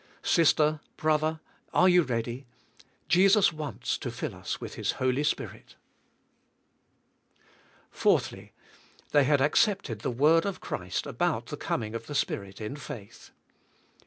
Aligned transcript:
Sister, 0.23 0.79
brother, 0.97 1.41
are 1.75 1.87
you 1.87 2.01
ready? 2.01 2.47
Jesus 3.07 3.53
wants 3.53 3.99
to 3.99 4.09
fill 4.09 4.33
us 4.33 4.59
with 4.59 4.73
His 4.73 4.93
Holy 4.93 5.23
Spirit. 5.23 5.75
4. 7.91 8.19
T/iey 8.21 8.49
had 9.23 9.41
accepted 9.41 9.99
the 9.99 10.09
word 10.09 10.47
of 10.47 10.59
Christ 10.59 11.05
about 11.05 11.45
the 11.45 11.55
coming 11.57 11.93
of 11.93 12.07
the 12.07 12.15
Spirit^ 12.15 12.59
in 12.59 12.75
faith. 12.77 13.29